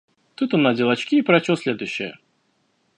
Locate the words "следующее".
1.55-2.17